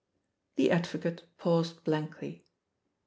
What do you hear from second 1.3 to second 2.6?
paused blankly.